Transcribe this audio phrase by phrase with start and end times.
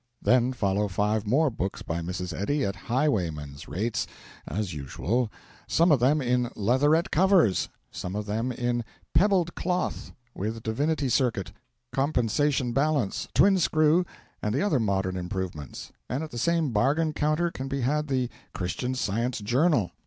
[0.19, 2.33] Then follow five more books by Mrs.
[2.35, 4.07] Eddy at highwaymen's rates,
[4.47, 5.31] as usual,
[5.67, 8.83] some of them in 'leatherette covers,' some of them in
[9.13, 11.51] 'pebbled cloth,' with divinity circuit,
[11.93, 14.03] compensation balance, twin screw,
[14.41, 18.27] and the other modern improvements: and at the same bargain counter can be had the
[18.55, 19.91] 'Christian Science Journal.'